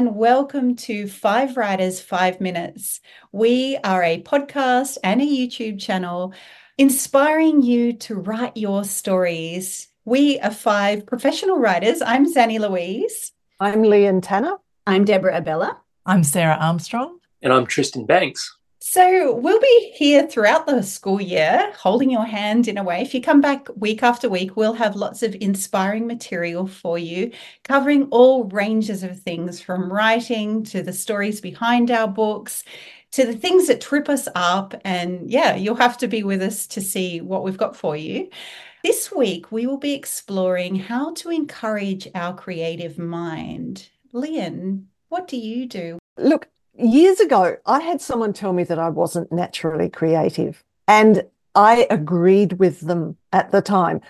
[0.00, 3.02] Hello and welcome to Five Writers, Five Minutes.
[3.32, 6.32] We are a podcast and a YouTube channel
[6.78, 9.88] inspiring you to write your stories.
[10.06, 12.00] We are five professional writers.
[12.00, 13.32] I'm Zanni Louise.
[13.60, 14.56] I'm Lian Tanner.
[14.86, 15.76] I'm Deborah Abela.
[16.06, 17.18] I'm Sarah Armstrong.
[17.42, 18.56] And I'm Tristan Bancks.
[18.92, 23.02] So, we'll be here throughout the school year, holding your hand in a way.
[23.02, 27.30] If you come back week after week, we'll have lots of inspiring material for you,
[27.62, 32.64] covering all ranges of things from writing to the stories behind our books
[33.12, 34.74] to the things that trip us up.
[34.84, 38.28] And yeah, you'll have to be with us to see what we've got for you.
[38.82, 43.88] This week, we will be exploring how to encourage our creative mind.
[44.12, 46.00] Lian, what do you do?
[46.18, 46.48] Look,
[46.82, 52.54] years ago, I had someone tell me that I wasn't naturally creative, and I agreed
[52.54, 54.00] with them at the time.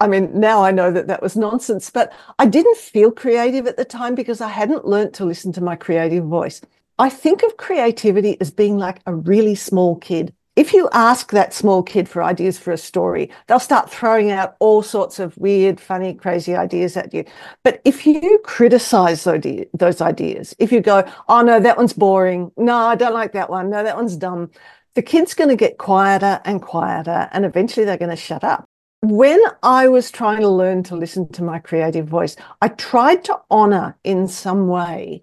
[0.00, 3.76] I mean, now I know that that was nonsense, but I didn't feel creative at
[3.76, 6.60] the time because I hadn't learned to listen to my creative voice.
[6.98, 11.54] I think of creativity as being like a really small kid if you ask that
[11.54, 15.78] small kid for ideas for a story, they'll start throwing out all sorts of weird,
[15.78, 17.24] funny, crazy ideas at you.
[17.62, 22.50] But if you criticize those ideas, if you go, oh no, that one's boring.
[22.56, 23.70] No, I don't like that one.
[23.70, 24.50] No, that one's dumb.
[24.96, 28.64] The kid's going to get quieter and quieter, and eventually they're going to shut up.
[29.00, 33.38] When I was trying to learn to listen to my creative voice, I tried to
[33.48, 35.22] honor in some way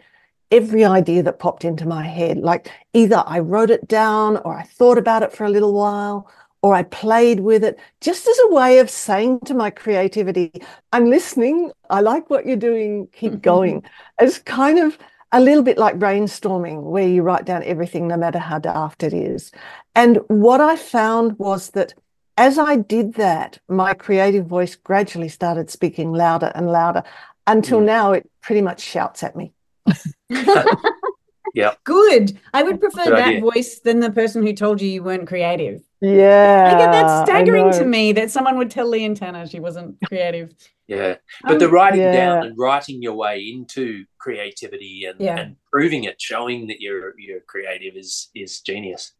[0.56, 2.38] every idea that popped into my head.
[2.38, 6.31] Like either I wrote it down or I thought about it for a little while
[6.61, 10.52] or I played with it just as a way of saying to my creativity,
[10.92, 11.72] I'm listening.
[11.89, 13.08] I like what you're doing.
[13.11, 13.42] Keep mm-hmm.
[13.42, 13.83] going.
[14.20, 14.98] It's kind of
[15.31, 19.14] a little bit like brainstorming, where you write down everything, no matter how daft it
[19.14, 19.52] is.
[19.94, 21.93] And what I found was that
[22.37, 27.04] as I did that, my creative voice gradually started speaking louder and louder
[27.45, 27.86] until mm.
[27.86, 29.54] now it pretty much shouts at me.
[31.53, 31.75] yeah.
[31.83, 32.37] Good.
[32.53, 33.41] I would prefer Good that idea.
[33.41, 35.81] voice than the person who told you you weren't creative.
[36.02, 36.75] Yeah.
[36.77, 40.53] Like, that's staggering to me that someone would tell Lian Tanner she wasn't creative.
[40.87, 41.15] Yeah.
[41.43, 42.11] But um, the writing yeah.
[42.13, 45.37] down and writing your way into creativity and, yeah.
[45.37, 49.13] and proving it, showing that you're you're creative is is genius.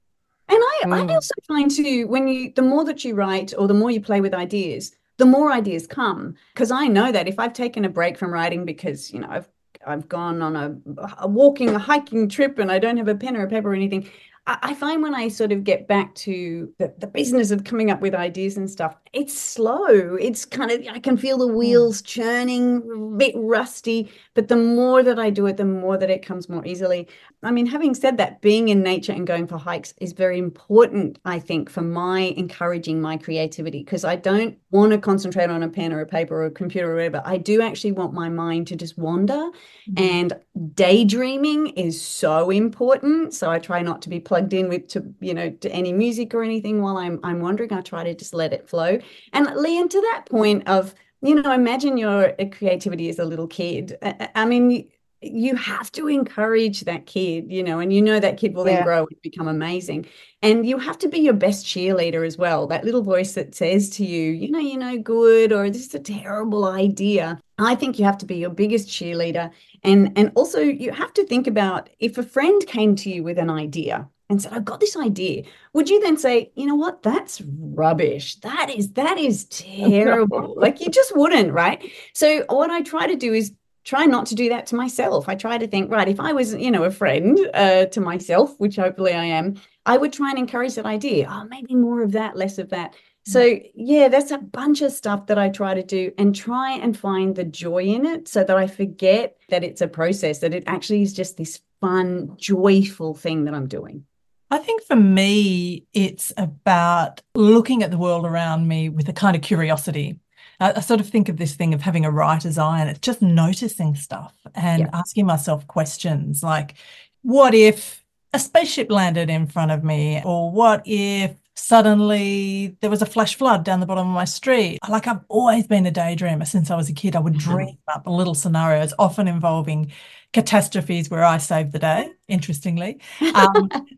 [0.48, 1.10] And I, mm.
[1.10, 4.00] I also find too when you the more that you write or the more you
[4.00, 6.36] play with ideas, the more ideas come.
[6.54, 9.50] Because I know that if I've taken a break from writing because, you know, I've
[9.86, 10.76] I've gone on a,
[11.20, 13.76] a walking, a hiking trip, and I don't have a pen or a paper or
[13.76, 14.10] anything.
[14.48, 18.00] I find when I sort of get back to the, the business of coming up
[18.00, 20.16] with ideas and stuff, it's slow.
[20.16, 21.56] It's kind of, I can feel the hmm.
[21.56, 24.12] wheels churning, a bit rusty.
[24.36, 27.08] But the more that I do it, the more that it comes more easily.
[27.42, 31.18] I mean, having said that, being in nature and going for hikes is very important,
[31.26, 35.70] I think, for my encouraging my creativity because I don't want to concentrate on a
[35.70, 37.22] pen or a paper or a computer or whatever.
[37.26, 39.34] I do actually want my mind to just wander.
[39.34, 39.98] Mm-hmm.
[39.98, 40.34] And
[40.76, 43.34] daydreaming is so important.
[43.34, 46.34] So I try not to be plugged in with to you know to any music
[46.34, 47.72] or anything while I'm I'm wandering.
[47.72, 49.00] I try to just let it flow.
[49.32, 53.48] And Lian, to that point of you know, imagine your uh, creativity as a little
[53.48, 53.98] kid.
[54.02, 54.90] I, I mean,
[55.22, 58.84] you have to encourage that kid, you know, and you know that kid will then
[58.84, 60.06] grow and become amazing.
[60.42, 62.68] And you have to be your best cheerleader as well.
[62.68, 65.96] That little voice that says to you, you know, you're no good, or this is
[65.96, 67.40] a terrible idea.
[67.58, 69.52] I think you have to be your biggest cheerleader.
[69.84, 73.40] And and also you have to think about if a friend came to you with
[73.40, 75.44] an idea and said, I've got this idea,
[75.74, 78.36] would you then say, you know what, that's rubbish.
[78.38, 80.56] That is that is terrible.
[80.58, 81.92] like you just wouldn't, right?
[82.14, 83.54] So what I try to do is
[83.84, 85.30] try not to do that to myself.
[85.30, 88.60] I try to think, right, if I was, you know, a friend uh, to myself,
[88.60, 91.28] which hopefully I am, I would try and encourage that idea.
[91.30, 92.96] Oh, maybe more of that, less of that.
[93.28, 96.96] So, yeah, that's a bunch of stuff that I try to do and try and
[96.96, 100.64] find the joy in it so that I forget that it's a process, that it
[100.68, 104.06] actually is just this fun, joyful thing that I'm doing.
[104.52, 109.36] I think for me, it's about looking at the world around me with a kind
[109.36, 110.20] of curiosity.
[110.60, 113.00] I, I, sort of think of this thing of having a writer's eye and it's
[113.00, 114.90] just noticing stuff and yeah.
[114.94, 116.76] asking myself questions like,
[117.24, 118.04] what if
[118.34, 120.22] a spaceship landed in front of me?
[120.24, 124.80] Or what if suddenly there was a flash flood down the bottom of my street.
[124.88, 127.16] Like I've always been a daydreamer since I was a kid.
[127.16, 127.52] I would mm-hmm.
[127.52, 129.92] dream up little scenarios, often involving
[130.34, 133.00] catastrophes where I save the day, interestingly.
[133.34, 133.70] Um,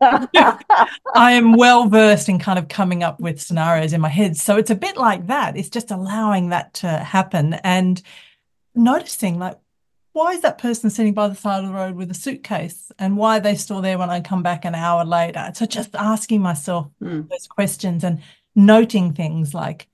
[1.14, 4.36] I am well versed in kind of coming up with scenarios in my head.
[4.36, 5.56] So it's a bit like that.
[5.56, 8.00] It's just allowing that to happen and
[8.76, 9.58] noticing like
[10.12, 13.16] why is that person sitting by the side of the road with a suitcase and
[13.16, 15.52] why are they still there when I come back an hour later?
[15.54, 17.28] So just asking myself mm.
[17.28, 18.20] those questions and
[18.56, 19.86] noting things like,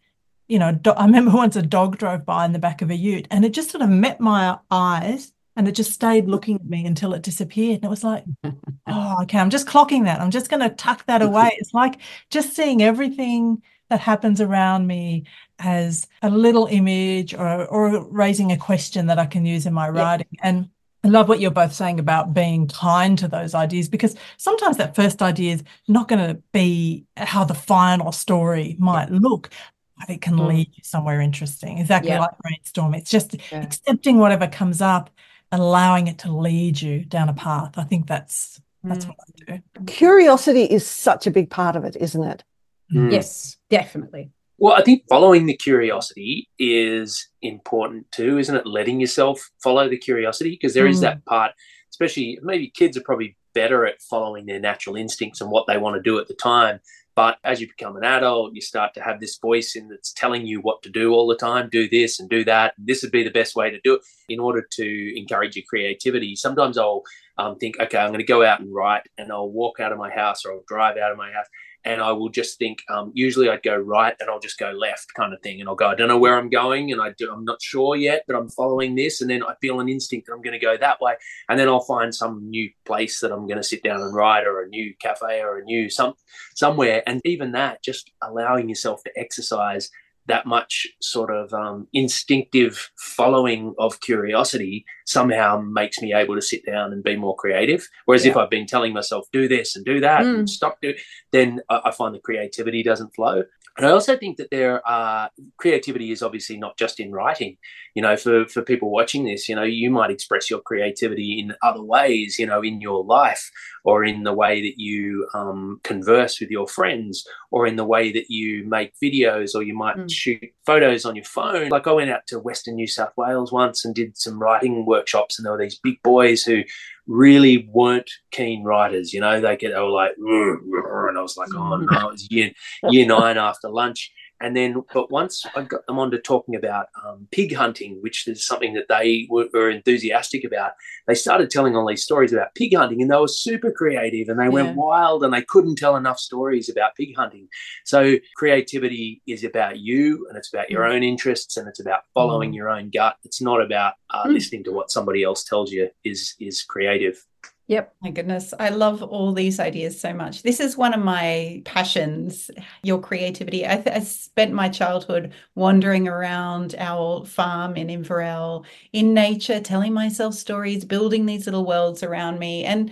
[0.49, 2.97] you know, do- I remember once a dog drove by in the back of a
[2.97, 6.67] ute and it just sort of met my eyes and it just stayed looking at
[6.67, 7.77] me until it disappeared.
[7.77, 8.25] And it was like,
[8.87, 10.21] oh, okay, I'm just clocking that.
[10.21, 11.57] I'm just going to tuck that away.
[11.59, 15.25] It's like just seeing everything that happens around me
[15.59, 19.89] as a little image or, or raising a question that I can use in my
[19.89, 20.27] writing.
[20.33, 20.41] Yeah.
[20.43, 20.69] And
[21.05, 24.97] I love what you're both saying about being kind to those ideas because sometimes that
[24.97, 29.19] first idea is not going to be how the final story might yeah.
[29.21, 29.51] look,
[29.99, 30.49] but it can mm.
[30.49, 31.77] lead you somewhere interesting.
[31.79, 32.21] Exactly yeah.
[32.21, 32.95] like brainstorm.
[32.95, 33.63] It's just yeah.
[33.63, 35.11] accepting whatever comes up,
[35.55, 37.77] allowing it to lead you down a path.
[37.77, 39.09] I think that's that's mm.
[39.09, 39.17] what
[39.49, 39.85] I do.
[39.87, 42.45] Curiosity is such a big part of it, isn't it?
[42.93, 43.13] Mm.
[43.13, 44.31] Yes, definitely.
[44.59, 48.67] Well, I think following the curiosity is important too, isn't it?
[48.67, 50.91] Letting yourself follow the curiosity because there mm.
[50.91, 51.53] is that part,
[51.91, 55.97] especially maybe kids are probably better at following their natural instincts and what they want
[55.97, 56.81] to do at the time.
[57.17, 60.47] But as you become an adult, you start to have this voice in that's telling
[60.47, 62.75] you what to do all the time do this and do that.
[62.77, 66.35] This would be the best way to do it in order to encourage your creativity.
[66.35, 67.03] Sometimes I'll
[67.39, 69.99] um, think, okay, I'm going to go out and write, and I'll walk out of
[69.99, 71.47] my house or I'll drive out of my house
[71.85, 72.83] and I will just think.
[72.89, 75.75] Um, usually, I'd go right, and I'll just go left, kind of thing, and I'll
[75.75, 75.89] go.
[75.89, 78.49] I don't know where I'm going, and I do, I'm not sure yet, but I'm
[78.49, 81.15] following this, and then I feel an instinct that I'm going to go that way,
[81.49, 84.47] and then I'll find some new place that I'm going to sit down and write,
[84.47, 86.15] or a new cafe, or a new some
[86.55, 89.91] somewhere, and even that, just allowing yourself to exercise
[90.27, 96.65] that much sort of um, instinctive following of curiosity somehow makes me able to sit
[96.65, 97.87] down and be more creative.
[98.07, 98.33] Whereas yeah.
[98.33, 100.39] if I've been telling myself do this and do that mm.
[100.39, 100.95] and stop do,
[101.33, 103.45] then I, I find the creativity doesn't flow.
[103.77, 107.57] And I also think that there are creativity is obviously not just in writing.
[107.95, 111.55] You know, for, for people watching this, you know, you might express your creativity in
[111.63, 113.51] other ways, you know, in your life
[113.85, 118.13] or in the way that you um, converse with your friends or in the way
[118.13, 120.09] that you make videos or you might mm.
[120.15, 121.69] Shoot photos on your phone.
[121.69, 125.39] Like I went out to Western New South Wales once and did some writing workshops
[125.39, 126.63] and there were these big boys who
[127.07, 129.13] really weren't keen writers.
[129.13, 132.31] You know, they get they were like, and I was like, oh no, it was
[132.31, 132.51] year
[132.91, 134.13] year nine after lunch.
[134.41, 138.47] And then, but once I got them onto talking about um, pig hunting, which is
[138.47, 140.73] something that they were, were, enthusiastic about,
[141.07, 144.39] they started telling all these stories about pig hunting and they were super creative and
[144.39, 144.51] they yeah.
[144.51, 147.49] went wild and they couldn't tell enough stories about pig hunting.
[147.85, 150.95] So, creativity is about you and it's about your mm.
[150.95, 152.57] own interests and it's about following mm.
[152.57, 153.17] your own gut.
[153.25, 154.33] It's not about uh, mm.
[154.33, 157.25] listening to what somebody else tells you is, is creative.
[157.67, 157.95] Yep.
[158.03, 158.53] My goodness.
[158.59, 160.43] I love all these ideas so much.
[160.43, 162.51] This is one of my passions,
[162.83, 163.67] your creativity.
[163.67, 169.95] I, th- I spent my childhood wandering around our farm in Inverell in nature, telling
[169.95, 172.65] myself stories, building these little worlds around me.
[172.65, 172.91] And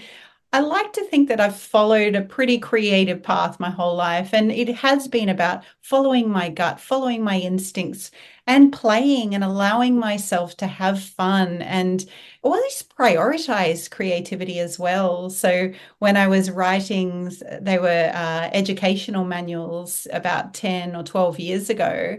[0.55, 4.35] I like to think that I've followed a pretty creative path my whole life.
[4.35, 8.11] And it has been about following my gut, following my instincts,
[8.47, 12.05] and playing and allowing myself to have fun and
[12.43, 15.31] always prioritize creativity as well.
[15.31, 21.71] So when I was writing, they were uh, educational manuals about 10 or 12 years
[21.71, 22.19] ago.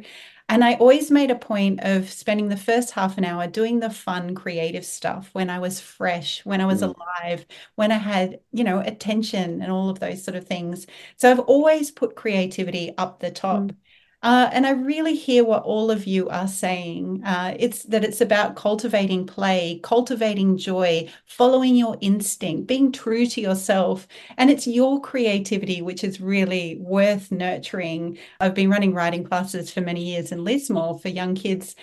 [0.54, 3.90] And I always made a point of spending the first half an hour doing the
[3.90, 6.94] fun, creative stuff when I was fresh, when I was mm.
[6.94, 10.86] alive, when I had, you know, attention and all of those sort of things.
[11.18, 13.62] So I've always put creativity up the top.
[13.62, 13.76] Mm.
[14.24, 17.22] Uh, and I really hear what all of you are saying.
[17.26, 23.42] Uh, it's that it's about cultivating play, cultivating joy, following your instinct, being true to
[23.42, 24.08] yourself.
[24.38, 28.18] And it's your creativity, which is really worth nurturing.
[28.40, 31.76] I've been running writing classes for many years in Lismore for young kids.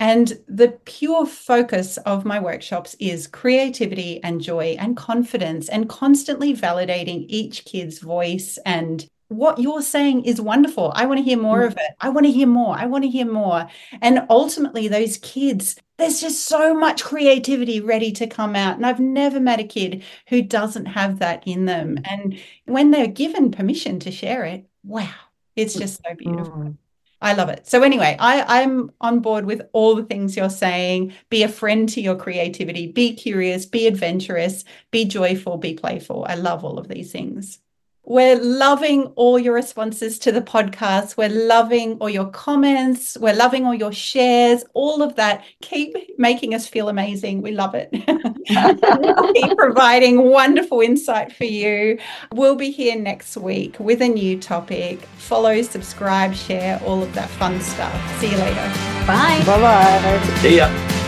[0.00, 6.56] And the pure focus of my workshops is creativity and joy and confidence and constantly
[6.56, 10.92] validating each kid's voice and what you're saying is wonderful.
[10.94, 11.66] I want to hear more mm.
[11.66, 11.92] of it.
[12.00, 12.76] I want to hear more.
[12.76, 13.66] I want to hear more.
[14.02, 18.76] And ultimately, those kids, there's just so much creativity ready to come out.
[18.76, 21.96] And I've never met a kid who doesn't have that in them.
[21.96, 22.02] Mm.
[22.10, 25.14] And when they're given permission to share it, wow,
[25.56, 26.52] it's just so beautiful.
[26.52, 26.76] Mm.
[27.24, 27.66] I love it.
[27.66, 31.14] So anyway, I, I'm on board with all the things you're saying.
[31.30, 32.92] Be a friend to your creativity.
[32.92, 33.64] Be curious.
[33.64, 34.62] Be adventurous.
[34.90, 35.56] Be joyful.
[35.56, 36.26] Be playful.
[36.28, 37.60] I love all of these things.
[38.06, 41.16] We're loving all your responses to the podcast.
[41.16, 43.16] We're loving all your comments.
[43.18, 45.44] We're loving all your shares, all of that.
[45.62, 47.40] Keep making us feel amazing.
[47.40, 47.90] We love it.
[49.34, 51.98] keep providing wonderful insight for you.
[52.32, 55.00] We'll be here next week with a new topic.
[55.16, 58.20] Follow, subscribe, share, all of that fun stuff.
[58.20, 58.72] See you later.
[59.06, 59.42] Bye.
[59.46, 60.34] Bye bye.
[60.40, 61.03] See ya.